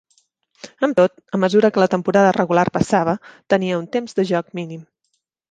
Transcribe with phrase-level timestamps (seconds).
[0.87, 3.15] Amb tot, a mesura que la temporada regular passava,
[3.57, 4.83] tenia un temps de joc mínim.